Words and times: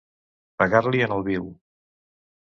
Pegar-li 0.61 1.03
en 1.07 1.13
el 1.17 1.21
viu. 1.27 1.45